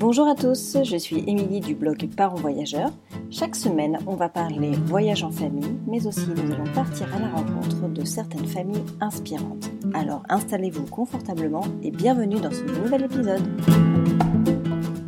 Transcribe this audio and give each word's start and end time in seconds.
Bonjour 0.00 0.26
à 0.28 0.34
tous, 0.34 0.78
je 0.82 0.96
suis 0.96 1.18
Émilie 1.26 1.60
du 1.60 1.74
blog 1.74 2.08
Parents 2.16 2.36
Voyageurs. 2.36 2.90
Chaque 3.30 3.54
semaine, 3.54 3.98
on 4.06 4.16
va 4.16 4.30
parler 4.30 4.70
voyage 4.86 5.24
en 5.24 5.30
famille, 5.30 5.76
mais 5.86 6.06
aussi 6.06 6.26
nous 6.26 6.50
allons 6.54 6.72
partir 6.72 7.14
à 7.14 7.18
la 7.18 7.28
rencontre 7.28 7.86
de 7.86 8.02
certaines 8.06 8.46
familles 8.46 8.82
inspirantes. 9.02 9.70
Alors 9.92 10.22
installez-vous 10.30 10.86
confortablement 10.86 11.64
et 11.82 11.90
bienvenue 11.90 12.40
dans 12.40 12.50
ce 12.50 12.62
nouvel 12.62 13.04
épisode. 13.04 14.39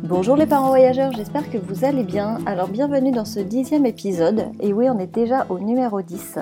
Bonjour 0.03 0.35
les 0.35 0.45
parents 0.45 0.67
voyageurs, 0.67 1.13
j'espère 1.13 1.49
que 1.49 1.57
vous 1.57 1.85
allez 1.85 2.03
bien. 2.03 2.37
Alors 2.45 2.67
bienvenue 2.67 3.11
dans 3.11 3.23
ce 3.23 3.39
dixième 3.39 3.85
épisode. 3.85 4.51
Et 4.59 4.73
oui, 4.73 4.89
on 4.89 4.99
est 4.99 5.07
déjà 5.07 5.45
au 5.47 5.59
numéro 5.59 6.01
10. 6.01 6.39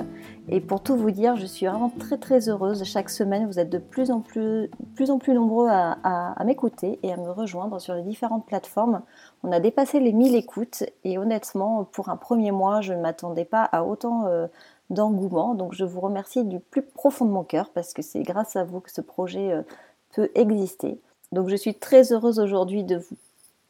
Et 0.48 0.60
pour 0.60 0.82
tout 0.82 0.96
vous 0.96 1.12
dire, 1.12 1.36
je 1.36 1.46
suis 1.46 1.66
vraiment 1.66 1.92
très 2.00 2.18
très 2.18 2.48
heureuse. 2.48 2.82
Chaque 2.82 3.08
semaine, 3.08 3.46
vous 3.46 3.60
êtes 3.60 3.70
de 3.70 3.78
plus 3.78 4.10
en 4.10 4.18
plus, 4.18 4.68
plus, 4.96 5.12
en 5.12 5.20
plus 5.20 5.32
nombreux 5.32 5.68
à, 5.70 6.36
m'écouter 6.44 6.98
et 7.04 7.12
à 7.12 7.16
me 7.16 7.30
rejoindre 7.30 7.80
sur 7.80 7.94
les 7.94 8.02
différentes 8.02 8.46
plateformes. 8.46 9.02
On 9.44 9.52
a 9.52 9.60
dépassé 9.60 10.00
les 10.00 10.12
1000 10.12 10.34
écoutes 10.34 10.82
et 11.04 11.16
honnêtement, 11.16 11.84
pour 11.84 12.08
un 12.08 12.16
premier 12.16 12.50
mois, 12.50 12.80
je 12.80 12.94
ne 12.94 13.00
m'attendais 13.00 13.44
pas 13.44 13.62
à 13.62 13.84
autant 13.84 14.26
euh, 14.26 14.48
d'engouement. 14.90 15.54
Donc 15.54 15.72
je 15.72 15.84
vous 15.84 16.00
remercie 16.00 16.42
du 16.42 16.58
plus 16.58 16.82
profond 16.82 17.26
de 17.26 17.30
mon 17.30 17.44
cœur 17.44 17.70
parce 17.70 17.92
que 17.92 18.02
c'est 18.02 18.24
grâce 18.24 18.56
à 18.56 18.64
vous 18.64 18.80
que 18.80 18.90
ce 18.90 19.02
projet 19.02 19.52
euh, 19.52 19.62
peut 20.16 20.30
exister. 20.34 21.00
Donc 21.30 21.48
je 21.48 21.54
suis 21.54 21.76
très 21.76 22.12
heureuse 22.12 22.40
aujourd'hui 22.40 22.82
de 22.82 22.96
vous 22.96 23.16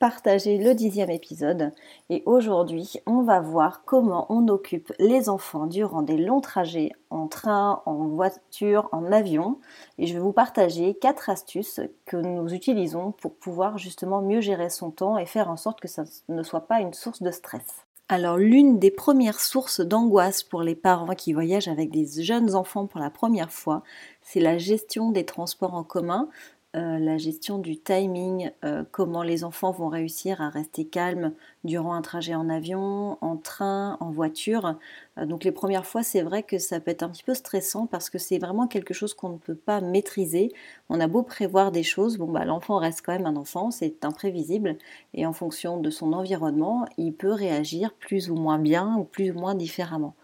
partager 0.02 0.58
le 0.58 0.74
dixième 0.74 1.10
épisode. 1.10 1.70
Et 2.10 2.24
aujourd'hui, 2.26 2.94
on 3.06 3.22
va 3.22 3.38
voir 3.38 3.84
comment 3.84 4.26
on 4.30 4.48
occupe 4.48 4.92
les 4.98 5.28
enfants 5.28 5.68
durant 5.68 6.02
des 6.02 6.16
longs 6.16 6.40
trajets 6.40 6.90
en 7.10 7.28
train, 7.28 7.82
en 7.86 8.08
voiture, 8.08 8.88
en 8.90 9.12
avion. 9.12 9.60
Et 9.98 10.08
je 10.08 10.14
vais 10.14 10.18
vous 10.18 10.32
partager 10.32 10.94
quatre 10.94 11.30
astuces 11.30 11.78
que 12.04 12.16
nous 12.16 12.52
utilisons 12.52 13.12
pour 13.12 13.36
pouvoir 13.36 13.78
justement 13.78 14.22
mieux 14.22 14.40
gérer 14.40 14.70
son 14.70 14.90
temps 14.90 15.18
et 15.18 15.24
faire 15.24 15.48
en 15.48 15.56
sorte 15.56 15.80
que 15.80 15.86
ça 15.86 16.02
ne 16.28 16.42
soit 16.42 16.66
pas 16.66 16.80
une 16.80 16.94
source 16.94 17.22
de 17.22 17.30
stress. 17.30 17.84
Alors 18.08 18.38
l'une 18.38 18.80
des 18.80 18.90
premières 18.90 19.38
sources 19.38 19.80
d'angoisse 19.80 20.42
pour 20.42 20.64
les 20.64 20.74
parents 20.74 21.14
qui 21.14 21.32
voyagent 21.32 21.68
avec 21.68 21.92
des 21.92 22.24
jeunes 22.24 22.56
enfants 22.56 22.88
pour 22.88 22.98
la 22.98 23.10
première 23.10 23.52
fois, 23.52 23.84
c'est 24.20 24.40
la 24.40 24.58
gestion 24.58 25.12
des 25.12 25.24
transports 25.24 25.74
en 25.74 25.84
commun. 25.84 26.28
Euh, 26.74 26.98
la 26.98 27.18
gestion 27.18 27.58
du 27.58 27.76
timing, 27.76 28.50
euh, 28.64 28.82
comment 28.92 29.22
les 29.22 29.44
enfants 29.44 29.72
vont 29.72 29.88
réussir 29.88 30.40
à 30.40 30.48
rester 30.48 30.86
calmes 30.86 31.34
durant 31.64 31.92
un 31.92 32.00
trajet 32.00 32.34
en 32.34 32.48
avion, 32.48 33.18
en 33.20 33.36
train, 33.36 33.98
en 34.00 34.10
voiture. 34.10 34.78
Euh, 35.18 35.26
donc 35.26 35.44
les 35.44 35.52
premières 35.52 35.84
fois, 35.84 36.02
c'est 36.02 36.22
vrai 36.22 36.42
que 36.42 36.58
ça 36.58 36.80
peut 36.80 36.90
être 36.90 37.02
un 37.02 37.10
petit 37.10 37.24
peu 37.24 37.34
stressant 37.34 37.86
parce 37.86 38.08
que 38.08 38.16
c'est 38.16 38.38
vraiment 38.38 38.66
quelque 38.66 38.94
chose 38.94 39.12
qu'on 39.12 39.28
ne 39.28 39.36
peut 39.36 39.54
pas 39.54 39.82
maîtriser. 39.82 40.50
On 40.88 40.98
a 40.98 41.08
beau 41.08 41.22
prévoir 41.22 41.72
des 41.72 41.82
choses, 41.82 42.16
bon 42.16 42.30
bah 42.32 42.46
l'enfant 42.46 42.78
reste 42.78 43.02
quand 43.04 43.12
même 43.12 43.26
un 43.26 43.36
enfant, 43.36 43.70
c'est 43.70 44.02
imprévisible 44.02 44.78
et 45.12 45.26
en 45.26 45.34
fonction 45.34 45.76
de 45.78 45.90
son 45.90 46.14
environnement, 46.14 46.86
il 46.96 47.12
peut 47.12 47.32
réagir 47.32 47.92
plus 47.92 48.30
ou 48.30 48.34
moins 48.36 48.58
bien 48.58 48.96
ou 48.96 49.04
plus 49.04 49.30
ou 49.30 49.34
moins 49.34 49.54
différemment. 49.54 50.14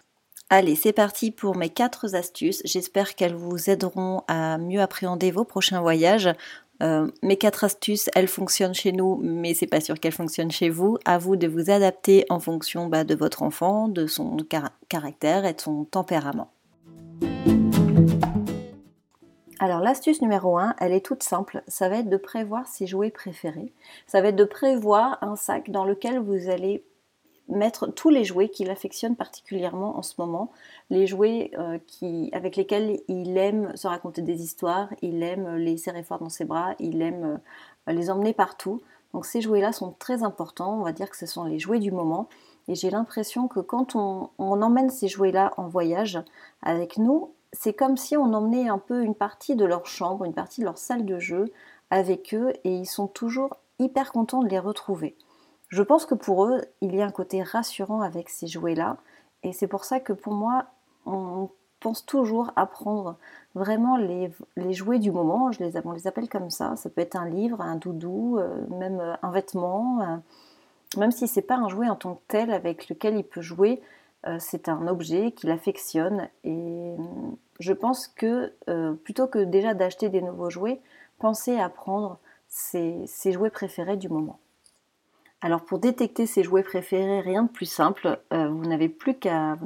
Allez, 0.50 0.77
c'est 0.77 0.94
parti 0.94 1.30
pour 1.30 1.56
mes 1.56 1.68
quatre 1.68 2.14
astuces. 2.14 2.62
J'espère 2.64 3.14
qu'elles 3.14 3.34
vous 3.34 3.68
aideront 3.68 4.22
à 4.28 4.56
mieux 4.56 4.80
appréhender 4.80 5.30
vos 5.30 5.44
prochains 5.44 5.82
voyages. 5.82 6.30
Euh, 6.82 7.10
mes 7.22 7.36
quatre 7.36 7.64
astuces, 7.64 8.08
elles 8.14 8.28
fonctionnent 8.28 8.72
chez 8.72 8.92
nous, 8.92 9.20
mais 9.22 9.52
c'est 9.52 9.66
pas 9.66 9.82
sûr 9.82 10.00
qu'elles 10.00 10.12
fonctionnent 10.12 10.50
chez 10.50 10.70
vous. 10.70 10.96
À 11.05 11.18
vous 11.18 11.36
de 11.36 11.46
vous 11.46 11.68
adapter 11.68 12.24
en 12.30 12.40
fonction 12.40 12.86
bah, 12.86 13.05
de 13.05 13.14
votre 13.14 13.42
enfant, 13.42 13.88
de 13.88 14.06
son 14.06 14.38
caractère 14.88 15.44
et 15.44 15.52
de 15.52 15.60
son 15.60 15.84
tempérament. 15.84 16.50
Alors 19.60 19.80
l'astuce 19.80 20.22
numéro 20.22 20.56
1, 20.56 20.77
elle 20.80 20.92
est 20.92 21.05
toute 21.05 21.24
simple, 21.24 21.62
ça 21.66 21.90
va 21.90 21.96
être 21.96 22.08
de 22.08 22.16
prévoir 22.16 22.66
ses 22.68 22.86
jouets 22.86 23.10
préférés. 23.10 23.74
Ça 24.06 24.22
va 24.22 24.28
être 24.28 24.36
de 24.36 24.44
prévoir 24.44 25.18
un 25.20 25.36
sac 25.36 25.70
dans 25.70 25.84
lequel 25.84 26.20
vous 26.20 26.48
allez 26.48 26.84
mettre 27.48 27.86
tous 27.86 28.10
les 28.10 28.24
jouets 28.24 28.48
qu'il 28.48 28.70
affectionne 28.70 29.16
particulièrement 29.16 29.96
en 29.96 30.02
ce 30.02 30.14
moment, 30.18 30.50
les 30.90 31.06
jouets 31.06 31.50
euh, 31.58 31.78
qui, 31.86 32.30
avec 32.33 32.56
lesquels 32.56 33.00
il 33.08 33.36
aime 33.36 33.77
se 33.77 33.86
raconter 33.86 34.23
des 34.23 34.42
histoires, 34.42 34.89
il 35.02 35.23
aime 35.23 35.56
les 35.56 35.77
serrer 35.77 36.02
fort 36.02 36.18
dans 36.18 36.28
ses 36.28 36.45
bras, 36.45 36.74
il 36.78 37.02
aime 37.02 37.40
euh, 37.89 37.92
les 37.92 38.11
emmener 38.11 38.33
partout. 38.33 38.80
Donc 39.14 39.24
ces 39.24 39.40
jouets-là 39.40 39.73
sont 39.73 39.95
très 39.98 40.23
importants, 40.23 40.78
on 40.78 40.84
va 40.84 40.92
dire 40.92 41.11
que 41.11 41.17
ce 41.17 41.27
sont 41.27 41.45
les 41.45 41.58
jouets 41.58 41.78
du 41.78 41.90
moment. 41.90 42.28
Et 42.68 42.74
j'ai 42.74 42.90
l'impression 42.90 43.48
que 43.48 43.61
quand 43.61 43.96
on, 43.96 44.30
on 44.39 44.61
emmène 44.61 44.90
ces 44.90 45.08
jouets-là 45.08 45.52
en 45.56 45.68
voyage 45.68 46.18
avec 46.62 46.98
nous, 46.98 47.33
c'est 47.52 47.73
comme 47.73 47.96
si 47.96 48.17
on 48.17 48.34
emmenait 48.34 48.68
un 48.68 48.78
peu 48.78 49.02
une 49.02 49.14
partie 49.14 49.56
de 49.56 49.64
leur 49.64 49.86
chambre, 49.86 50.24
une 50.24 50.34
partie 50.34 50.61
de 50.61 50.67
leur 50.67 50.77
salle 50.77 51.06
de 51.06 51.18
jeu 51.18 51.46
avec 51.90 52.34
eux 52.34 52.52
et 52.64 52.74
ils 52.74 52.86
sont 52.86 53.06
toujours 53.06 53.56
hyper 53.78 54.12
contents 54.12 54.42
de 54.42 54.48
les 54.48 54.58
retrouver. 54.58 55.17
Je 55.68 55.83
pense 55.83 56.06
que 56.06 56.14
pour 56.14 56.46
eux, 56.46 56.62
il 56.80 56.95
y 56.95 57.02
a 57.02 57.06
un 57.06 57.11
côté 57.11 57.42
rassurant 57.42 58.01
avec 58.01 58.30
ces 58.30 58.46
jouets-là. 58.46 58.96
Et 59.42 59.52
c'est 59.52 59.68
pour 59.68 59.84
ça 59.84 60.01
que 60.01 60.12
pour 60.12 60.33
moi, 60.33 60.67
on 61.06 61.51
pense 61.80 62.05
toujours 62.05 62.52
à 62.56 62.67
prendre 62.67 63.17
vraiment 63.55 63.96
les, 63.96 64.30
jouets 64.73 64.98
du 64.98 65.11
moment. 65.11 65.51
On 65.61 65.92
les 65.92 66.06
appelle 66.06 66.29
comme 66.29 66.51
ça. 66.51 66.74
Ça 66.77 66.90
peut 66.90 67.02
être 67.02 67.17
un 67.17 67.29
livre, 67.29 67.61
un 67.61 67.77
doudou, 67.77 68.39
euh, 68.39 68.67
même 68.70 69.01
euh, 69.01 69.14
un 69.23 69.30
vêtement. 69.30 70.01
Euh, 70.01 70.17
même 70.96 71.12
si 71.12 71.29
c'est 71.29 71.42
pas 71.42 71.56
un 71.56 71.68
jouet 71.68 71.89
en 71.89 71.96
tant 71.96 72.14
que 72.14 72.23
tel 72.29 72.50
avec 72.50 72.89
lequel 72.89 73.17
il 73.17 73.24
peut 73.24 73.42
jouer, 73.42 73.83
c'est 74.39 74.68
un 74.68 74.89
objet 74.89 75.33
qu'il 75.33 75.50
affectionne. 75.50 76.29
Et 76.45 76.95
je 77.61 77.73
pense 77.74 78.08
que 78.08 78.55
plutôt 79.05 79.27
que 79.27 79.39
déjà 79.39 79.74
d'acheter 79.74 80.08
des 80.08 80.23
nouveaux 80.23 80.48
jouets, 80.48 80.80
pensez 81.18 81.58
à 81.58 81.68
prendre 81.68 82.18
ses 82.48 83.33
jouets 83.33 83.50
préférés 83.50 83.98
du 83.98 84.08
moment. 84.08 84.39
Alors 85.40 85.64
pour 85.64 85.78
détecter 85.78 86.26
ses 86.26 86.42
jouets 86.42 86.64
préférés, 86.64 87.20
rien 87.20 87.44
de 87.44 87.48
plus 87.48 87.66
simple, 87.66 88.20
euh, 88.32 88.48
vous 88.48 88.66
n'avez 88.66 88.88
plus 88.88 89.14
qu'à 89.14 89.56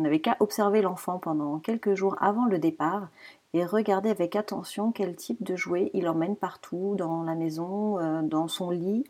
observer 0.40 0.82
l'enfant 0.82 1.18
pendant 1.18 1.58
quelques 1.60 1.94
jours 1.94 2.14
avant 2.20 2.44
le 2.44 2.58
départ 2.58 3.08
et 3.54 3.64
regarder 3.64 4.10
avec 4.10 4.36
attention 4.36 4.92
quel 4.92 5.16
type 5.16 5.42
de 5.42 5.56
jouets 5.56 5.90
il 5.94 6.08
emmène 6.08 6.36
partout 6.36 6.94
dans 6.98 7.22
la 7.22 7.34
maison, 7.34 7.98
euh, 7.98 8.20
dans 8.20 8.48
son 8.48 8.68
lit, 8.68 9.04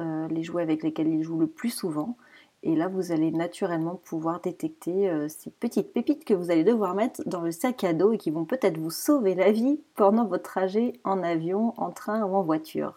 euh, 0.00 0.26
les 0.28 0.42
jouets 0.42 0.64
avec 0.64 0.82
lesquels 0.82 1.06
il 1.06 1.22
joue 1.22 1.38
le 1.38 1.46
plus 1.46 1.70
souvent. 1.70 2.16
Et 2.64 2.74
là, 2.74 2.88
vous 2.88 3.12
allez 3.12 3.30
naturellement 3.30 3.94
pouvoir 3.94 4.40
détecter 4.40 5.10
ces 5.30 5.50
petites 5.50 5.94
pépites 5.94 6.26
que 6.26 6.34
vous 6.34 6.50
allez 6.50 6.62
devoir 6.62 6.94
mettre 6.94 7.22
dans 7.24 7.40
le 7.40 7.52
sac 7.52 7.84
à 7.84 7.94
dos 7.94 8.12
et 8.12 8.18
qui 8.18 8.30
vont 8.30 8.44
peut-être 8.44 8.76
vous 8.76 8.90
sauver 8.90 9.34
la 9.34 9.50
vie 9.50 9.80
pendant 9.94 10.26
votre 10.26 10.42
trajet 10.42 10.92
en 11.02 11.22
avion, 11.22 11.72
en 11.78 11.90
train 11.90 12.22
ou 12.22 12.34
en 12.34 12.42
voiture. 12.42 12.94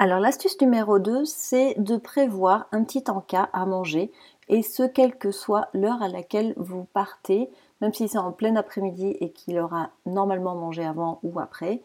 Alors 0.00 0.20
l'astuce 0.20 0.60
numéro 0.60 1.00
2, 1.00 1.24
c'est 1.24 1.74
de 1.76 1.96
prévoir 1.96 2.68
un 2.70 2.84
petit 2.84 3.02
encas 3.08 3.48
à 3.52 3.66
manger 3.66 4.12
et 4.48 4.62
ce 4.62 4.84
quelle 4.84 5.16
que 5.18 5.32
soit 5.32 5.70
l'heure 5.74 6.00
à 6.00 6.08
laquelle 6.08 6.54
vous 6.56 6.84
partez, 6.84 7.50
même 7.80 7.92
si 7.92 8.06
c'est 8.06 8.16
en 8.16 8.30
plein 8.30 8.54
après-midi 8.54 9.16
et 9.18 9.32
qu'il 9.32 9.58
aura 9.58 9.90
normalement 10.06 10.54
mangé 10.54 10.84
avant 10.84 11.18
ou 11.24 11.40
après, 11.40 11.82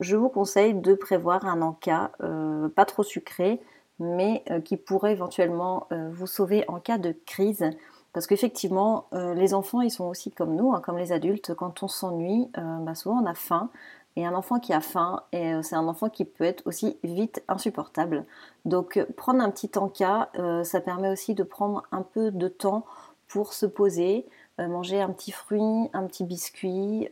je 0.00 0.16
vous 0.16 0.30
conseille 0.30 0.72
de 0.72 0.94
prévoir 0.94 1.44
un 1.44 1.60
encas 1.60 2.12
euh, 2.22 2.70
pas 2.70 2.86
trop 2.86 3.02
sucré, 3.02 3.60
mais 3.98 4.42
euh, 4.50 4.62
qui 4.62 4.78
pourrait 4.78 5.12
éventuellement 5.12 5.86
euh, 5.92 6.08
vous 6.10 6.26
sauver 6.26 6.64
en 6.66 6.80
cas 6.80 6.96
de 6.96 7.14
crise. 7.26 7.68
Parce 8.14 8.26
qu'effectivement, 8.26 9.06
les 9.12 9.54
enfants, 9.54 9.82
ils 9.82 9.90
sont 9.92 10.06
aussi 10.06 10.32
comme 10.32 10.56
nous, 10.56 10.72
hein, 10.72 10.80
comme 10.84 10.98
les 10.98 11.12
adultes. 11.12 11.54
Quand 11.54 11.84
on 11.84 11.86
s'ennuie, 11.86 12.50
bah, 12.56 12.96
souvent 12.96 13.22
on 13.22 13.26
a 13.26 13.34
faim. 13.34 13.70
Et 14.16 14.26
un 14.26 14.34
enfant 14.34 14.58
qui 14.58 14.72
a 14.72 14.80
faim, 14.80 15.22
euh, 15.34 15.62
c'est 15.62 15.76
un 15.76 15.86
enfant 15.86 16.08
qui 16.08 16.24
peut 16.24 16.44
être 16.44 16.66
aussi 16.66 16.98
vite 17.04 17.42
insupportable. 17.48 18.24
Donc 18.64 18.96
euh, 18.96 19.06
prendre 19.16 19.40
un 19.40 19.50
petit 19.50 19.70
encas, 19.76 20.30
euh, 20.38 20.64
ça 20.64 20.80
permet 20.80 21.10
aussi 21.10 21.34
de 21.34 21.44
prendre 21.44 21.84
un 21.92 22.02
peu 22.02 22.30
de 22.30 22.48
temps 22.48 22.84
pour 23.28 23.52
se 23.52 23.66
poser, 23.66 24.26
manger 24.58 25.00
un 25.00 25.10
petit 25.10 25.30
fruit, 25.30 25.88
un 25.92 26.04
petit 26.06 26.24
biscuit, 26.24 27.08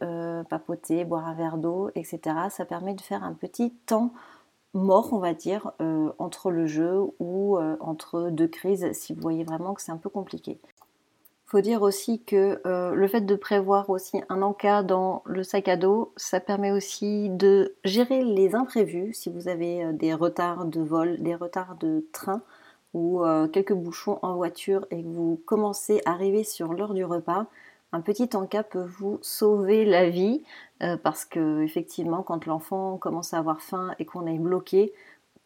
papoter, 0.51 1.05
boire 1.05 1.29
un 1.29 1.35
verre 1.35 1.59
d'eau, 1.59 1.91
etc. 1.95 2.21
Ça 2.51 2.65
permet 2.65 2.93
de 2.95 3.01
faire 3.01 3.23
un 3.23 3.35
petit 3.35 3.71
temps 3.87 4.13
mort, 4.75 5.13
on 5.13 5.19
va 5.19 5.33
dire, 5.33 5.71
entre 6.19 6.51
le 6.51 6.67
jeu 6.67 7.01
ou 7.21 7.57
entre 7.79 8.31
deux 8.31 8.49
crises, 8.49 8.91
si 8.95 9.15
vous 9.15 9.21
voyez 9.21 9.45
vraiment 9.45 9.75
que 9.75 9.81
c'est 9.81 9.93
un 9.93 9.97
peu 9.97 10.11
compliqué 10.11 10.59
faut 11.49 11.63
dire 11.63 11.81
aussi 11.81 12.23
que 12.23 12.61
euh, 12.67 12.95
le 12.95 13.09
fait 13.09 13.23
de 13.23 13.35
prévoir 13.35 13.89
aussi 13.89 14.21
un 14.29 14.43
encas 14.43 14.83
dans 14.83 15.23
le 15.25 15.43
sac 15.43 15.69
à 15.69 15.77
dos, 15.79 16.13
ça 16.17 16.41
permet 16.41 16.73
aussi 16.73 17.31
de 17.31 17.75
gérer 17.85 18.23
les 18.23 18.55
imprévus. 18.55 19.15
Si 19.15 19.31
vous 19.31 19.49
avez 19.49 19.83
euh, 19.83 19.93
des 19.93 20.13
retards 20.13 20.67
de 20.67 20.83
vol, 20.83 21.23
des 21.23 21.35
retards 21.35 21.77
de 21.77 22.07
train 22.13 22.43
ou 22.93 23.25
euh, 23.25 23.49
quelques 23.49 23.73
bouchons 23.73 24.19
en 24.21 24.37
voiture 24.37 24.87
et 24.91 25.03
que 25.03 25.09
vous 25.09 25.41
commencez 25.47 26.03
à 26.05 26.11
arriver 26.13 26.45
sur 26.45 26.75
l'heure 26.75 26.93
du 26.93 27.05
repas, 27.07 27.47
un 27.93 28.03
petit 28.03 28.29
encas 28.35 28.65
peut 28.65 28.85
vous 28.85 29.19
sauver 29.23 29.87
la 29.87 30.11
vie 30.11 30.43
parce 31.03 31.25
que 31.25 31.63
effectivement, 31.63 32.23
quand 32.23 32.45
l'enfant 32.45 32.99
commence 32.99 33.33
à 33.33 33.39
avoir 33.39 33.63
faim 33.63 33.95
et 33.99 34.05
qu'on 34.05 34.27
est 34.27 34.39
bloqué, 34.39 34.93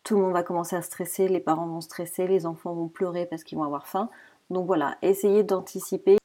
tout 0.02 0.16
le 0.16 0.22
monde 0.22 0.32
va 0.32 0.43
commencer 0.43 0.75
à 0.75 0.82
stresser, 0.82 1.28
les 1.28 1.38
parents 1.38 1.69
vont 1.69 1.81
stresser, 1.81 2.26
les 2.26 2.44
enfants 2.44 2.75
vont 2.75 2.88
pleurer 2.88 3.26
parce 3.26 3.44
qu'ils 3.44 3.58
vont 3.58 3.64
avoir 3.64 3.87
faim. 3.87 4.10
Donc 4.50 4.66
voilà, 4.66 4.96
essayez 5.02 5.42
d'anticiper 5.42 6.18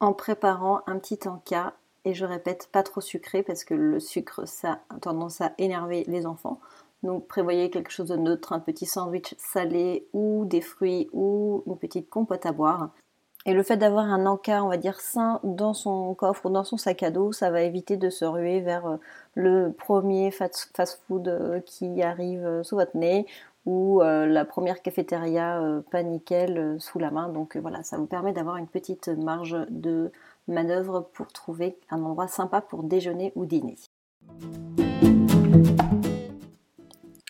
en 0.00 0.12
préparant 0.12 0.80
un 0.86 0.98
petit 0.98 1.28
encas 1.28 1.74
Et 2.04 2.14
je 2.14 2.24
répète, 2.24 2.68
pas 2.72 2.82
trop 2.82 3.00
sucré 3.00 3.42
parce 3.42 3.64
que 3.64 3.74
le 3.74 4.00
sucre, 4.00 4.46
ça 4.46 4.80
a 4.88 4.98
tendance 5.00 5.40
à 5.40 5.52
énerver 5.58 6.04
les 6.06 6.26
enfants. 6.26 6.60
Donc 7.02 7.26
prévoyez 7.26 7.70
quelque 7.70 7.90
chose 7.90 8.08
de 8.08 8.16
neutre, 8.16 8.52
un 8.52 8.60
petit 8.60 8.86
sandwich 8.86 9.34
salé 9.38 10.06
ou 10.12 10.44
des 10.46 10.60
fruits 10.60 11.08
ou 11.12 11.62
une 11.66 11.78
petite 11.78 12.10
compote 12.10 12.46
à 12.46 12.52
boire. 12.52 12.90
Et 13.46 13.54
le 13.54 13.62
fait 13.62 13.78
d'avoir 13.78 14.04
un 14.04 14.26
encas, 14.26 14.62
on 14.62 14.68
va 14.68 14.76
dire, 14.76 15.00
sain 15.00 15.40
dans 15.44 15.72
son 15.72 16.14
coffre 16.14 16.44
ou 16.44 16.50
dans 16.50 16.64
son 16.64 16.76
sac 16.76 17.02
à 17.02 17.10
dos, 17.10 17.32
ça 17.32 17.50
va 17.50 17.62
éviter 17.62 17.96
de 17.96 18.10
se 18.10 18.26
ruer 18.26 18.60
vers 18.60 18.86
euh, 18.86 18.96
le 19.34 19.72
premier 19.72 20.30
fast-food 20.30 21.28
euh, 21.28 21.60
qui 21.60 22.02
arrive 22.02 22.44
euh, 22.44 22.62
sous 22.62 22.76
votre 22.76 22.96
nez 22.98 23.26
ou 23.66 24.00
la 24.00 24.44
première 24.44 24.82
cafétéria 24.82 25.62
pas 25.90 26.02
nickel 26.02 26.76
sous 26.78 26.98
la 26.98 27.10
main. 27.10 27.28
Donc 27.28 27.56
voilà, 27.56 27.82
ça 27.82 27.98
vous 27.98 28.06
permet 28.06 28.32
d'avoir 28.32 28.56
une 28.56 28.66
petite 28.66 29.08
marge 29.08 29.56
de 29.68 30.10
manœuvre 30.48 31.08
pour 31.12 31.28
trouver 31.28 31.78
un 31.90 32.02
endroit 32.02 32.28
sympa 32.28 32.60
pour 32.60 32.82
déjeuner 32.82 33.32
ou 33.36 33.46
dîner. 33.46 33.76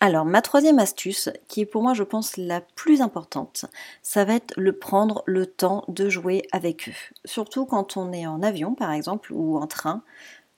Alors, 0.02 0.24
ma 0.24 0.40
troisième 0.40 0.78
astuce, 0.78 1.28
qui 1.46 1.60
est 1.60 1.66
pour 1.66 1.82
moi, 1.82 1.92
je 1.92 2.02
pense, 2.02 2.38
la 2.38 2.62
plus 2.62 3.02
importante, 3.02 3.66
ça 4.00 4.24
va 4.24 4.34
être 4.34 4.54
le 4.56 4.72
prendre 4.72 5.22
le 5.26 5.44
temps 5.44 5.84
de 5.88 6.08
jouer 6.08 6.42
avec 6.52 6.88
eux. 6.88 6.94
Surtout 7.26 7.66
quand 7.66 7.98
on 7.98 8.10
est 8.10 8.26
en 8.26 8.42
avion, 8.42 8.74
par 8.74 8.92
exemple, 8.92 9.30
ou 9.34 9.58
en 9.58 9.66
train. 9.66 10.02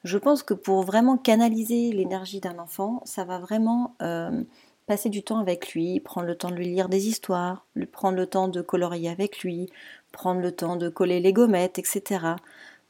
Je 0.05 0.17
pense 0.17 0.45
que 0.45 0.55
pour 0.55 0.83
vraiment 0.83 1.17
canaliser 1.17 1.91
l'énergie 1.91 2.41
d'un 2.41 2.61
enfant, 2.61 3.03
ça 3.05 3.25
va 3.25 3.41
vraiment 3.41 3.97
euh, 4.01 4.45
passer 4.87 5.09
du 5.09 5.23
temps 5.23 5.39
avec 5.39 5.73
lui, 5.73 6.01
prendre 6.01 6.27
le 6.27 6.37
temps 6.37 6.51
de 6.51 6.57
lui 6.57 6.67
lire 6.67 6.89
des 6.89 7.09
histoires, 7.09 7.67
lui 7.75 7.87
prendre 7.87 8.17
le 8.17 8.27
temps 8.27 8.49
de 8.49 8.61
colorier 8.61 9.09
avec 9.09 9.41
lui, 9.41 9.69
prendre 10.13 10.41
le 10.41 10.53
temps 10.53 10.77
de 10.77 10.89
coller 10.89 11.21
les 11.21 11.33
gommettes, 11.33 11.79
etc. 11.79 12.35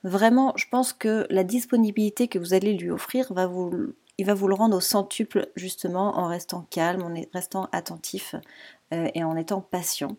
Vraiment, 0.04 0.52
je 0.56 0.66
pense 0.70 0.92
que 0.92 1.26
la 1.30 1.44
disponibilité 1.44 2.28
que 2.28 2.38
vous 2.38 2.54
allez 2.54 2.72
lui 2.74 2.90
offrir 2.90 3.32
va 3.32 3.46
vous 3.46 3.94
il 4.18 4.26
va 4.26 4.34
vous 4.34 4.48
le 4.48 4.54
rendre 4.54 4.76
au 4.76 4.80
centuple 4.80 5.48
justement 5.56 6.18
en 6.18 6.28
restant 6.28 6.66
calme, 6.70 7.02
en 7.02 7.14
restant 7.32 7.68
attentif 7.72 8.34
euh, 8.92 9.08
et 9.14 9.24
en 9.24 9.36
étant 9.36 9.60
patient. 9.60 10.16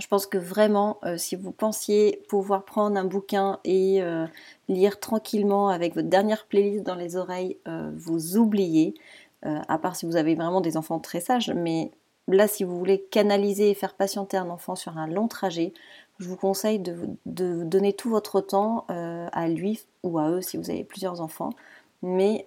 Je 0.00 0.06
pense 0.08 0.26
que 0.26 0.38
vraiment, 0.38 0.98
euh, 1.04 1.16
si 1.16 1.36
vous 1.36 1.52
pensiez 1.52 2.22
pouvoir 2.28 2.64
prendre 2.64 2.96
un 2.98 3.04
bouquin 3.04 3.60
et 3.64 4.02
euh, 4.02 4.26
lire 4.68 4.98
tranquillement 4.98 5.68
avec 5.68 5.94
votre 5.94 6.08
dernière 6.08 6.46
playlist 6.46 6.84
dans 6.84 6.96
les 6.96 7.16
oreilles, 7.16 7.58
vous 7.96 8.36
oubliez, 8.36 8.94
à 9.44 9.78
part 9.78 9.96
si 9.96 10.06
vous 10.06 10.16
avez 10.16 10.34
vraiment 10.34 10.60
des 10.60 10.76
enfants 10.76 10.98
très 10.98 11.20
sages, 11.20 11.52
mais 11.54 11.90
là, 12.28 12.48
si 12.48 12.64
vous 12.64 12.78
voulez 12.78 13.02
canaliser 13.02 13.70
et 13.70 13.74
faire 13.74 13.94
patienter 13.94 14.36
un 14.36 14.48
enfant 14.48 14.74
sur 14.74 14.96
un 14.98 15.06
long 15.06 15.28
trajet, 15.28 15.72
je 16.18 16.28
vous 16.28 16.36
conseille 16.36 16.78
de, 16.78 16.96
donner 17.26 17.92
tout 17.92 18.08
votre 18.08 18.40
temps 18.40 18.86
à 18.88 19.48
lui 19.48 19.84
ou 20.02 20.18
à 20.18 20.30
eux 20.30 20.40
si 20.40 20.56
vous 20.56 20.70
avez 20.70 20.84
plusieurs 20.84 21.20
enfants. 21.20 21.50
Mais 22.02 22.46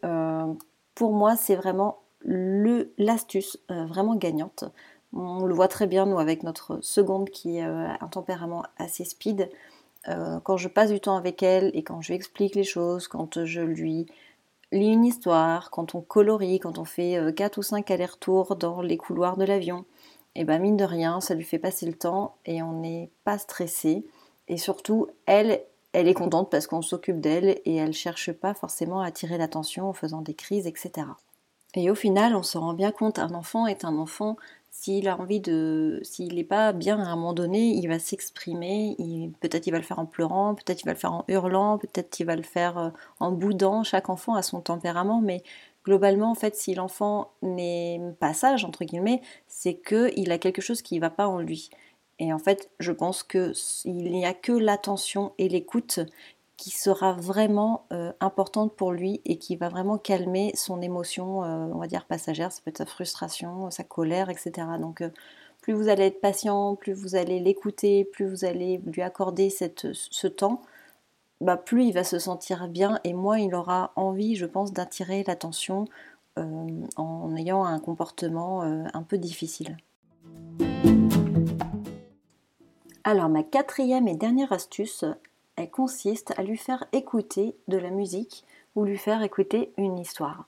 pour 0.95 1.13
moi, 1.13 1.35
c'est 1.35 1.55
vraiment 1.55 1.99
l'astuce 2.25 3.59
euh, 3.71 3.85
vraiment 3.85 4.15
gagnante. 4.15 4.65
On 5.13 5.45
le 5.45 5.53
voit 5.53 5.67
très 5.67 5.87
bien, 5.87 6.05
nous, 6.05 6.19
avec 6.19 6.43
notre 6.43 6.79
seconde 6.81 7.29
qui 7.29 7.59
a 7.59 7.69
euh, 7.69 7.87
un 8.01 8.07
tempérament 8.07 8.63
assez 8.77 9.05
speed. 9.05 9.49
Euh, 10.07 10.39
quand 10.41 10.57
je 10.57 10.67
passe 10.67 10.91
du 10.91 10.99
temps 10.99 11.15
avec 11.15 11.43
elle 11.43 11.71
et 11.73 11.83
quand 11.83 12.01
je 12.01 12.09
lui 12.09 12.15
explique 12.15 12.55
les 12.55 12.63
choses, 12.63 13.07
quand 13.07 13.45
je 13.45 13.61
lui 13.61 14.07
lis 14.71 14.93
une 14.93 15.05
histoire, 15.05 15.71
quand 15.71 15.95
on 15.95 16.01
colorie, 16.01 16.59
quand 16.59 16.77
on 16.77 16.85
fait 16.85 17.33
4 17.35 17.57
ou 17.57 17.63
5 17.63 17.89
allers-retours 17.91 18.55
dans 18.55 18.81
les 18.81 18.97
couloirs 18.97 19.37
de 19.37 19.45
l'avion, 19.45 19.85
et 20.37 20.41
eh 20.41 20.43
ben 20.43 20.61
mine 20.61 20.77
de 20.77 20.83
rien, 20.83 21.19
ça 21.19 21.33
lui 21.33 21.43
fait 21.43 21.57
passer 21.57 21.87
le 21.87 21.93
temps 21.93 22.35
et 22.45 22.61
on 22.61 22.73
n'est 22.73 23.09
pas 23.23 23.39
stressé. 23.39 24.05
Et 24.47 24.57
surtout, 24.57 25.07
elle, 25.25 25.63
elle 25.93 26.07
est 26.07 26.13
contente 26.13 26.51
parce 26.51 26.67
qu'on 26.67 26.83
s'occupe 26.83 27.19
d'elle 27.19 27.59
et 27.65 27.75
elle 27.77 27.93
cherche 27.93 28.31
pas 28.31 28.53
forcément 28.53 29.01
à 29.01 29.07
attirer 29.07 29.39
l'attention 29.39 29.89
en 29.89 29.93
faisant 29.93 30.21
des 30.21 30.35
crises, 30.35 30.67
etc. 30.67 31.07
Et 31.73 31.89
au 31.89 31.95
final, 31.95 32.35
on 32.35 32.43
se 32.43 32.59
rend 32.59 32.73
bien 32.73 32.91
compte, 32.91 33.17
un 33.17 33.33
enfant 33.33 33.65
est 33.65 33.83
un 33.83 33.97
enfant. 33.97 34.37
S'il 34.79 35.07
a 35.07 35.19
envie 35.19 35.39
de, 35.39 35.99
s'il 36.03 36.35
n'est 36.35 36.43
pas 36.43 36.71
bien 36.71 36.99
à 36.99 37.07
un 37.07 37.15
moment 37.15 37.33
donné, 37.33 37.69
il 37.69 37.87
va 37.87 37.97
s'exprimer. 37.97 38.95
Peut-être 39.39 39.65
il 39.65 39.71
va 39.71 39.79
le 39.79 39.83
faire 39.83 39.97
en 39.97 40.05
pleurant, 40.05 40.53
peut-être 40.53 40.83
il 40.83 40.85
va 40.85 40.93
le 40.93 40.99
faire 40.99 41.13
en 41.13 41.25
hurlant, 41.27 41.79
peut-être 41.79 42.19
il 42.19 42.25
va 42.27 42.35
le 42.35 42.43
faire 42.43 42.77
euh, 42.77 42.89
en 43.19 43.31
boudant. 43.31 43.83
Chaque 43.83 44.07
enfant 44.09 44.35
a 44.35 44.43
son 44.43 44.61
tempérament, 44.61 45.19
mais 45.19 45.41
globalement, 45.83 46.29
en 46.29 46.35
fait, 46.35 46.55
si 46.55 46.75
l'enfant 46.75 47.31
n'est 47.41 47.99
pas 48.19 48.35
sage 48.35 48.65
entre 48.65 48.85
guillemets, 48.85 49.21
c'est 49.47 49.73
que 49.73 50.11
il 50.15 50.31
a 50.31 50.37
quelque 50.37 50.61
chose 50.61 50.83
qui 50.83 50.95
ne 50.97 51.01
va 51.01 51.09
pas 51.09 51.27
en 51.27 51.39
lui. 51.39 51.71
Et 52.19 52.31
en 52.31 52.39
fait, 52.39 52.69
je 52.79 52.91
pense 52.91 53.23
qu'il 53.23 53.53
n'y 53.85 54.27
a 54.27 54.35
que 54.35 54.51
l'attention 54.51 55.33
et 55.39 55.49
l'écoute 55.49 56.01
qui 56.57 56.71
sera 56.71 57.13
vraiment 57.13 57.85
euh, 57.93 58.11
importante 58.19 58.75
pour 58.75 58.91
lui 58.91 59.21
et 59.25 59.37
qui 59.37 59.55
va 59.55 59.69
vraiment 59.69 59.99
calmer 59.99 60.51
son 60.55 60.81
émotion, 60.81 61.43
euh, 61.43 61.67
on 61.71 61.77
va 61.77 61.85
dire 61.85 62.05
passagère, 62.05 62.51
ça 62.51 62.61
peut 62.65 62.69
être 62.69 62.79
sa 62.79 62.85
frustration, 62.87 63.69
sa 63.69 63.83
colère, 63.83 64.31
etc. 64.31 64.67
Donc 64.81 65.01
euh, 65.01 65.11
plus 65.61 65.73
vous 65.73 65.87
allez 65.87 66.05
être 66.05 66.19
patient, 66.19 66.75
plus 66.75 66.93
vous 66.93 67.15
allez 67.15 67.39
l'écouter, 67.39 68.05
plus 68.05 68.27
vous 68.27 68.43
allez 68.43 68.81
lui 68.87 69.03
accorder 69.03 69.51
ce 69.51 70.27
temps, 70.27 70.63
bah, 71.41 71.57
plus 71.57 71.85
il 71.85 71.93
va 71.93 72.03
se 72.03 72.17
sentir 72.17 72.67
bien 72.67 72.99
et 73.03 73.13
moins 73.13 73.37
il 73.37 73.53
aura 73.53 73.91
envie, 73.95 74.35
je 74.35 74.47
pense, 74.47 74.73
d'attirer 74.73 75.23
l'attention 75.27 75.85
en 76.97 77.35
ayant 77.35 77.65
un 77.65 77.79
comportement 77.79 78.61
un 78.61 79.01
peu 79.01 79.17
difficile. 79.17 79.75
Alors 83.03 83.27
ma 83.27 83.41
quatrième 83.41 84.07
et 84.07 84.15
dernière 84.15 84.51
astuce, 84.51 85.03
elle 85.57 85.69
consiste 85.69 86.33
à 86.37 86.43
lui 86.43 86.57
faire 86.57 86.85
écouter 86.93 87.55
de 87.67 87.77
la 87.77 87.89
musique 87.89 88.45
ou 88.75 88.85
lui 88.85 88.97
faire 88.97 89.23
écouter 89.23 89.73
une 89.77 89.97
histoire. 89.97 90.45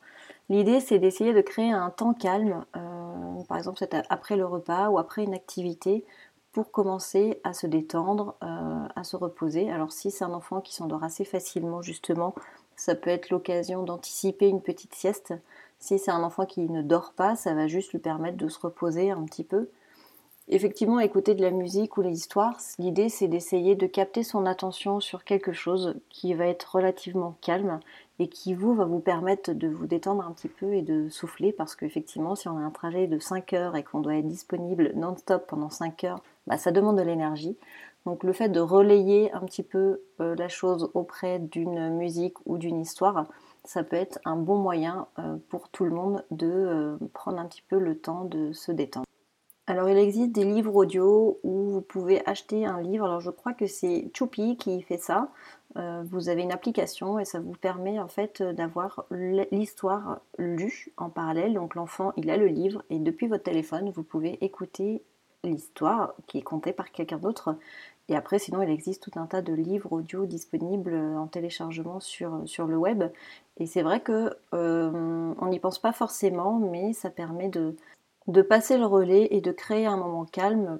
L'idée 0.50 0.80
c'est 0.80 1.00
d'essayer 1.00 1.34
de 1.34 1.42
créer 1.42 1.72
un 1.72 1.90
temps 1.90 2.14
calme, 2.14 2.66
euh, 2.78 3.44
par 3.48 3.58
exemple 3.58 3.84
après 4.10 4.38
le 4.38 4.46
repas 4.46 4.90
ou 4.90 4.98
après 4.98 5.24
une 5.24 5.34
activité, 5.34 6.06
pour 6.52 6.72
commencer 6.72 7.40
à 7.44 7.54
se 7.54 7.68
détendre, 7.68 8.36
euh, 8.44 8.88
à 8.96 9.04
se 9.04 9.16
reposer. 9.16 9.70
Alors 9.72 9.92
si 9.92 10.12
c'est 10.12 10.24
un 10.24 10.34
enfant 10.34 10.62
qui 10.62 10.74
s'endort 10.74 11.04
assez 11.04 11.26
facilement 11.26 11.82
justement, 11.82 12.34
ça 12.76 12.96
peut 12.96 13.10
être 13.10 13.30
l'occasion 13.30 13.84
d'anticiper 13.84 14.48
une 14.48 14.62
petite 14.62 14.96
sieste. 14.96 15.34
Si 15.80 16.00
c'est 16.00 16.12
un 16.12 16.24
enfant 16.24 16.46
qui 16.46 16.62
ne 16.62 16.82
dort 16.82 17.14
pas, 17.14 17.36
ça 17.36 17.54
va 17.54 17.68
juste 17.68 17.92
lui 17.92 18.00
permettre 18.00 18.38
de 18.38 18.50
se 18.50 18.60
reposer 18.60 19.12
un 19.12 19.24
petit 19.24 19.44
peu 19.44 19.70
effectivement, 20.50 21.00
écouter 21.00 21.36
de 21.36 21.42
la 21.42 21.52
musique 21.52 21.98
ou 21.98 22.02
les 22.02 22.18
histoires, 22.18 22.58
l'idée 22.78 23.10
c'est 23.10 23.28
d'essayer 23.28 23.76
de 23.76 23.88
capter 23.88 24.24
son 24.24 24.46
attention 24.46 25.00
sur 25.00 25.24
quelque 25.24 25.54
chose 25.54 25.96
qui 26.10 26.34
va 26.34 26.46
être 26.48 26.76
relativement 26.76 27.38
calme 27.42 27.80
et 28.20 28.28
qui 28.28 28.54
vous 28.54 28.74
va 28.74 28.86
vous 28.86 29.00
permettre 29.00 29.54
de 29.54 29.68
vous 29.68 29.88
détendre 29.88 30.26
un 30.26 30.32
petit 30.32 30.50
peu 30.50 30.74
et 30.74 30.82
de 30.82 31.08
souffler 31.10 31.54
parce 31.54 31.76
qu'effectivement, 31.76 32.36
si 32.36 32.48
on 32.48 32.58
a 32.58 32.62
un 32.62 32.72
trajet 32.72 33.08
de 33.08 33.20
5 33.20 33.54
heures 33.54 33.76
et 33.76 33.84
qu'on 33.84 34.02
doit 34.02 34.16
être 34.16 34.28
disponible 34.28 34.92
non-stop 34.96 35.48
pendant 35.48 35.70
5 35.70 36.04
heures, 36.04 36.22
bah, 36.48 36.58
ça 36.58 36.72
demande 36.72 36.98
de 36.98 37.04
l'énergie. 37.04 37.58
Donc 38.06 38.24
le 38.24 38.34
fait 38.34 38.50
de 38.50 38.60
relayer 38.60 39.32
un 39.34 39.42
petit 39.42 39.64
peu 39.64 40.02
euh, 40.20 40.36
la 40.36 40.50
chose 40.50 40.90
auprès 40.94 41.40
d'une 41.40 41.90
musique 41.96 42.36
ou 42.46 42.58
d'une 42.58 42.80
histoire, 42.80 43.26
ça 43.66 43.84
peut 43.84 43.98
être 43.98 44.20
un 44.26 44.36
bon 44.36 44.58
moyen 44.58 45.08
euh, 45.20 45.38
pour 45.50 45.70
tout 45.70 45.86
le 45.86 45.92
monde 45.92 46.24
de 46.32 46.48
euh, 46.48 46.98
prendre 47.14 47.40
un 47.40 47.46
petit 47.46 47.64
peu 47.68 47.78
le 47.78 47.98
temps 47.98 48.26
de 48.26 48.52
se 48.52 48.72
détendre. 48.72 49.09
Alors 49.70 49.88
il 49.88 50.00
existe 50.00 50.32
des 50.32 50.46
livres 50.46 50.76
audio 50.76 51.40
où 51.44 51.70
vous 51.70 51.82
pouvez 51.82 52.28
acheter 52.28 52.66
un 52.66 52.82
livre. 52.82 53.06
Alors 53.06 53.20
je 53.20 53.30
crois 53.30 53.54
que 53.54 53.68
c'est 53.68 54.10
Choupi 54.16 54.58
qui 54.58 54.82
fait 54.82 54.98
ça. 54.98 55.30
Euh, 55.78 56.04
vous 56.10 56.28
avez 56.28 56.42
une 56.42 56.52
application 56.52 57.20
et 57.20 57.26
ça 57.26 57.40
vous 57.40 57.54
permet 57.54 58.00
en 58.00 58.08
fait 58.08 58.42
d'avoir 58.42 59.06
l'histoire 59.12 60.22
lue 60.40 60.92
en 60.98 61.12
parallèle. 61.12 61.54
Donc 61.54 61.76
l'enfant 61.76 62.14
il 62.18 62.32
a 62.32 62.38
le 62.38 62.48
livre 62.48 62.84
et 62.90 62.98
depuis 62.98 63.28
votre 63.28 63.44
téléphone 63.44 63.92
vous 63.92 64.02
pouvez 64.02 64.44
écouter 64.44 65.04
l'histoire 65.44 66.16
qui 66.26 66.40
est 66.40 66.42
contée 66.42 66.74
par 66.74 66.92
quelqu'un 66.92 67.20
d'autre. 67.20 67.56
Et 68.08 68.16
après 68.16 68.40
sinon 68.40 68.64
il 68.64 68.72
existe 68.72 69.04
tout 69.04 69.20
un 69.20 69.28
tas 69.28 69.44
de 69.44 69.54
livres 69.54 69.94
audio 69.94 70.26
disponibles 70.26 70.96
en 70.96 71.28
téléchargement 71.28 72.00
sur, 72.00 72.42
sur 72.46 72.66
le 72.66 72.76
web. 72.76 73.04
Et 73.58 73.68
c'est 73.68 73.84
vrai 73.84 74.00
que 74.00 74.36
euh, 74.56 75.34
on 75.40 75.46
n'y 75.46 75.60
pense 75.60 75.78
pas 75.78 75.94
forcément 75.94 76.58
mais 76.58 76.94
ça 76.94 77.12
permet 77.12 77.50
de 77.50 77.76
de 78.30 78.44
passer 78.44 78.78
le 78.78 78.86
relais 78.86 79.28
et 79.32 79.42
de 79.42 79.52
créer 79.52 79.88
un 79.88 79.98
moment 79.98 80.24
calme 80.24 80.80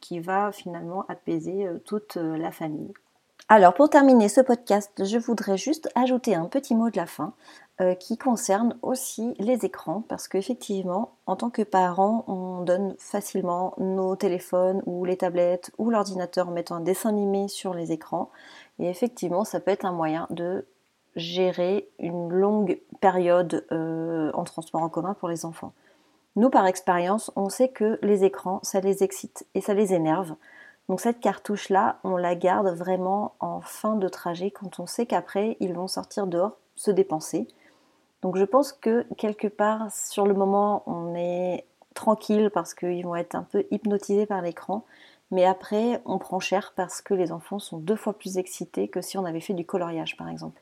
qui 0.00 0.20
va 0.20 0.52
finalement 0.52 1.04
apaiser 1.08 1.66
euh, 1.66 1.78
toute 1.84 2.18
euh, 2.18 2.36
la 2.36 2.52
famille. 2.52 2.92
Alors 3.48 3.74
pour 3.74 3.88
terminer 3.88 4.28
ce 4.28 4.42
podcast, 4.42 4.92
je 5.02 5.18
voudrais 5.18 5.56
juste 5.56 5.88
ajouter 5.94 6.34
un 6.34 6.44
petit 6.44 6.74
mot 6.74 6.90
de 6.90 6.96
la 6.98 7.06
fin 7.06 7.32
euh, 7.80 7.94
qui 7.94 8.18
concerne 8.18 8.76
aussi 8.82 9.34
les 9.38 9.64
écrans 9.64 10.04
parce 10.08 10.28
qu'effectivement 10.28 11.12
en 11.26 11.36
tant 11.36 11.48
que 11.48 11.62
parent 11.62 12.24
on 12.28 12.62
donne 12.62 12.94
facilement 12.98 13.74
nos 13.78 14.14
téléphones 14.14 14.82
ou 14.84 15.04
les 15.06 15.16
tablettes 15.16 15.72
ou 15.78 15.90
l'ordinateur 15.90 16.48
en 16.48 16.52
mettant 16.52 16.76
un 16.76 16.80
dessin 16.80 17.08
animé 17.08 17.48
sur 17.48 17.72
les 17.72 17.92
écrans 17.92 18.30
et 18.78 18.88
effectivement 18.88 19.44
ça 19.44 19.58
peut 19.58 19.72
être 19.72 19.86
un 19.86 19.92
moyen 19.92 20.26
de 20.30 20.66
gérer 21.16 21.88
une 21.98 22.28
longue 22.28 22.78
période 23.00 23.66
en 23.70 24.44
transport 24.44 24.82
en 24.82 24.88
commun 24.88 25.14
pour 25.14 25.28
les 25.28 25.44
enfants. 25.44 25.72
Nous, 26.36 26.50
par 26.50 26.66
expérience, 26.66 27.32
on 27.36 27.48
sait 27.48 27.68
que 27.68 27.98
les 28.02 28.24
écrans, 28.24 28.60
ça 28.62 28.80
les 28.80 29.02
excite 29.02 29.46
et 29.54 29.60
ça 29.60 29.74
les 29.74 29.94
énerve. 29.94 30.34
Donc 30.88 31.00
cette 31.00 31.20
cartouche-là, 31.20 31.98
on 32.04 32.16
la 32.16 32.34
garde 32.34 32.68
vraiment 32.76 33.34
en 33.40 33.60
fin 33.60 33.96
de 33.96 34.08
trajet 34.08 34.50
quand 34.50 34.80
on 34.80 34.86
sait 34.86 35.06
qu'après, 35.06 35.56
ils 35.60 35.72
vont 35.72 35.88
sortir 35.88 36.26
dehors, 36.26 36.56
se 36.76 36.90
dépenser. 36.90 37.48
Donc 38.22 38.36
je 38.36 38.44
pense 38.44 38.72
que 38.72 39.06
quelque 39.16 39.48
part, 39.48 39.90
sur 39.92 40.26
le 40.26 40.34
moment, 40.34 40.82
on 40.86 41.14
est 41.14 41.64
tranquille 41.94 42.50
parce 42.52 42.74
qu'ils 42.74 43.04
vont 43.04 43.16
être 43.16 43.34
un 43.34 43.44
peu 43.44 43.64
hypnotisés 43.70 44.26
par 44.26 44.42
l'écran. 44.42 44.84
Mais 45.30 45.44
après, 45.44 46.00
on 46.06 46.18
prend 46.18 46.40
cher 46.40 46.72
parce 46.74 47.00
que 47.00 47.14
les 47.14 47.30
enfants 47.30 47.60
sont 47.60 47.78
deux 47.78 47.96
fois 47.96 48.12
plus 48.12 48.38
excités 48.38 48.88
que 48.88 49.00
si 49.00 49.16
on 49.16 49.24
avait 49.24 49.40
fait 49.40 49.54
du 49.54 49.64
coloriage, 49.64 50.16
par 50.16 50.28
exemple. 50.28 50.60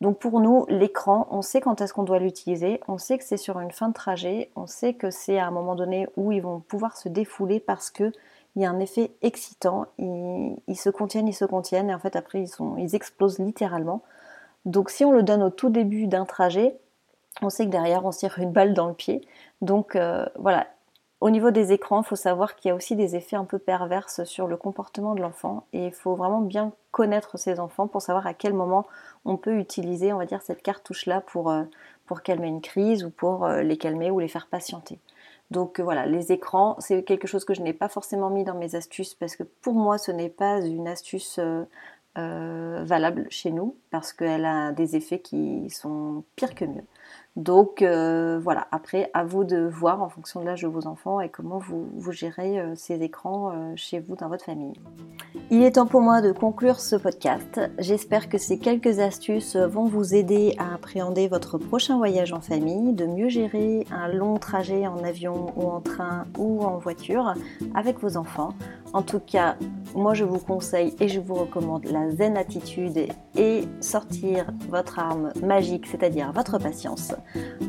Donc 0.00 0.18
pour 0.18 0.40
nous, 0.40 0.64
l'écran, 0.68 1.26
on 1.30 1.42
sait 1.42 1.60
quand 1.60 1.80
est-ce 1.80 1.92
qu'on 1.92 2.04
doit 2.04 2.18
l'utiliser, 2.18 2.80
on 2.88 2.96
sait 2.96 3.18
que 3.18 3.24
c'est 3.24 3.36
sur 3.36 3.60
une 3.60 3.70
fin 3.70 3.88
de 3.88 3.94
trajet, 3.94 4.50
on 4.56 4.66
sait 4.66 4.94
que 4.94 5.10
c'est 5.10 5.38
à 5.38 5.46
un 5.46 5.50
moment 5.50 5.74
donné 5.74 6.06
où 6.16 6.32
ils 6.32 6.40
vont 6.40 6.60
pouvoir 6.60 6.96
se 6.96 7.08
défouler 7.08 7.60
parce 7.60 7.90
que 7.90 8.12
il 8.56 8.62
y 8.62 8.64
a 8.64 8.70
un 8.70 8.80
effet 8.80 9.12
excitant, 9.22 9.86
ils, 9.98 10.76
se 10.76 10.90
contiennent, 10.90 11.28
ils 11.28 11.34
se 11.34 11.44
contiennent, 11.44 11.90
et 11.90 11.94
en 11.94 12.00
fait 12.00 12.16
après 12.16 12.42
ils, 12.42 12.50
ils 12.78 12.94
explosent 12.96 13.38
littéralement. 13.38 14.02
Donc 14.64 14.90
si 14.90 15.04
on 15.04 15.12
le 15.12 15.22
donne 15.22 15.42
au 15.42 15.50
tout 15.50 15.70
début 15.70 16.06
d'un 16.06 16.24
trajet, 16.24 16.76
on 17.42 17.50
sait 17.50 17.66
que 17.66 17.70
derrière 17.70 18.04
on 18.04 18.12
se 18.12 18.20
tire 18.20 18.38
une 18.38 18.52
balle 18.52 18.74
dans 18.74 18.88
le 18.88 18.94
pied. 18.94 19.20
Donc 19.60 19.96
euh, 19.96 20.26
voilà, 20.36 20.66
au 21.20 21.28
niveau 21.28 21.50
des 21.50 21.72
écrans, 21.72 22.00
il 22.00 22.06
faut 22.06 22.16
savoir 22.16 22.56
qu'il 22.56 22.70
y 22.70 22.72
a 22.72 22.74
aussi 22.74 22.96
des 22.96 23.14
effets 23.14 23.36
un 23.36 23.44
peu 23.44 23.58
perverses 23.58 24.24
sur 24.24 24.46
le 24.46 24.56
comportement 24.56 25.14
de 25.14 25.20
l'enfant 25.20 25.66
et 25.74 25.86
il 25.86 25.92
faut 25.92 26.14
vraiment 26.14 26.40
bien 26.40 26.72
connaître 26.92 27.38
ses 27.38 27.60
enfants 27.60 27.88
pour 27.88 28.00
savoir 28.00 28.26
à 28.26 28.32
quel 28.32 28.54
moment 28.54 28.86
on 29.26 29.36
peut 29.36 29.58
utiliser, 29.58 30.14
on 30.14 30.18
va 30.18 30.24
dire, 30.24 30.40
cette 30.40 30.62
cartouche-là 30.62 31.20
pour, 31.20 31.50
euh, 31.50 31.64
pour 32.06 32.22
calmer 32.22 32.48
une 32.48 32.62
crise 32.62 33.04
ou 33.04 33.10
pour 33.10 33.44
euh, 33.44 33.60
les 33.60 33.76
calmer 33.76 34.10
ou 34.10 34.18
les 34.18 34.28
faire 34.28 34.46
patienter. 34.46 34.98
Donc 35.50 35.78
euh, 35.78 35.82
voilà, 35.82 36.06
les 36.06 36.32
écrans, 36.32 36.76
c'est 36.78 37.02
quelque 37.02 37.26
chose 37.26 37.44
que 37.44 37.52
je 37.52 37.60
n'ai 37.60 37.74
pas 37.74 37.90
forcément 37.90 38.30
mis 38.30 38.44
dans 38.44 38.54
mes 38.54 38.74
astuces 38.74 39.14
parce 39.14 39.36
que 39.36 39.42
pour 39.42 39.74
moi, 39.74 39.98
ce 39.98 40.12
n'est 40.12 40.30
pas 40.30 40.60
une 40.60 40.88
astuce 40.88 41.38
valable 42.16 43.26
chez 43.30 43.50
nous 43.50 43.76
parce 43.90 44.12
qu'elle 44.12 44.44
a 44.44 44.72
des 44.72 44.96
effets 44.96 45.20
qui 45.20 45.70
sont 45.70 46.24
pires 46.34 46.54
que 46.54 46.64
mieux. 46.64 46.84
Donc 47.40 47.80
euh, 47.80 48.38
voilà, 48.38 48.68
après 48.70 49.10
à 49.14 49.24
vous 49.24 49.44
de 49.44 49.56
voir 49.56 50.02
en 50.02 50.10
fonction 50.10 50.40
de 50.40 50.44
l'âge 50.44 50.60
de 50.60 50.68
vos 50.68 50.86
enfants 50.86 51.22
et 51.22 51.30
comment 51.30 51.58
vous, 51.58 51.88
gérez 52.12 52.60
euh, 52.60 52.74
ces 52.74 53.02
écrans 53.02 53.50
euh, 53.50 53.72
chez 53.76 53.98
vous 53.98 54.14
dans 54.14 54.28
votre 54.28 54.44
famille. 54.44 54.74
Il 55.52 55.64
est 55.64 55.72
temps 55.72 55.86
pour 55.86 56.00
moi 56.00 56.20
de 56.20 56.30
conclure 56.30 56.78
ce 56.78 56.94
podcast. 56.94 57.60
J'espère 57.80 58.28
que 58.28 58.38
ces 58.38 58.60
quelques 58.60 59.00
astuces 59.00 59.56
vont 59.56 59.86
vous 59.86 60.14
aider 60.14 60.54
à 60.58 60.74
appréhender 60.74 61.26
votre 61.26 61.58
prochain 61.58 61.96
voyage 61.96 62.32
en 62.32 62.40
famille, 62.40 62.92
de 62.92 63.04
mieux 63.04 63.28
gérer 63.28 63.84
un 63.90 64.06
long 64.06 64.36
trajet 64.36 64.86
en 64.86 65.02
avion 65.02 65.52
ou 65.56 65.68
en 65.68 65.80
train 65.80 66.26
ou 66.38 66.62
en 66.62 66.78
voiture 66.78 67.34
avec 67.74 67.98
vos 67.98 68.16
enfants. 68.16 68.50
En 68.92 69.02
tout 69.02 69.18
cas, 69.18 69.56
moi 69.96 70.14
je 70.14 70.22
vous 70.22 70.38
conseille 70.38 70.94
et 71.00 71.08
je 71.08 71.18
vous 71.18 71.34
recommande 71.34 71.84
la 71.86 72.10
zen 72.10 72.36
attitude 72.36 73.08
et 73.36 73.64
sortir 73.80 74.46
votre 74.68 75.00
arme 75.00 75.32
magique, 75.42 75.88
c'est-à-dire 75.88 76.30
votre 76.32 76.58
patience. 76.58 77.12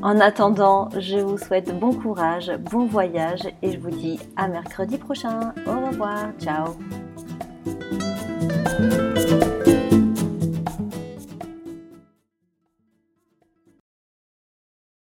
En 0.04 0.20
attendant, 0.20 0.90
je 1.00 1.18
vous 1.18 1.40
souhaite 1.40 1.78
bon 1.80 1.94
courage, 1.94 2.52
bon 2.72 2.86
voyage 2.86 3.48
et 3.64 3.72
je 3.72 3.80
vous 3.80 3.90
dis 3.90 4.20
à 4.36 4.48
mercredi 4.48 5.00
prochain. 5.00 5.52
Au 5.66 5.88
revoir, 5.88 6.30
ciao 6.40 6.76
Thank 8.64 8.94
you. 8.94 9.01